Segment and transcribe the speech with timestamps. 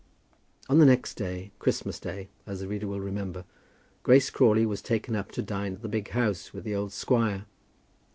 [0.67, 3.45] On the next day, Christmas Day, as the reader will remember,
[4.01, 7.45] Grace Crawley was taken up to dine at the big house with the old squire.